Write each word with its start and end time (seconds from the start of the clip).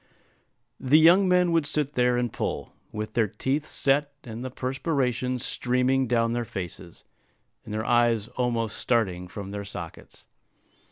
The 0.79 0.97
young 0.97 1.29
men 1.29 1.51
would 1.51 1.67
sit 1.67 1.93
there 1.93 2.17
and 2.17 2.33
pull, 2.33 2.73
with 2.91 3.13
their 3.13 3.27
teeth 3.27 3.67
set, 3.67 4.11
and 4.23 4.43
the 4.43 4.49
perspiration 4.49 5.37
streaming 5.37 6.07
down 6.07 6.33
their 6.33 6.43
faces, 6.43 7.03
and 7.63 7.71
their 7.71 7.85
eyes 7.85 8.27
almost 8.29 8.77
starting 8.79 9.27
from 9.27 9.51
their 9.51 9.63
sockets. 9.63 10.25